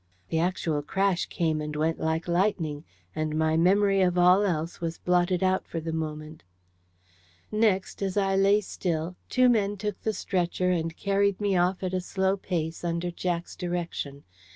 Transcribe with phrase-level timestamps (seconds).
[0.29, 2.85] The actual crash came and went like lightning.
[3.15, 6.41] And my memory of all else was blotted out for the moment.
[7.51, 11.93] Next, as I lay still, two men took the stretcher and carried me off at
[11.93, 14.23] a slow pace, under Jack's direction.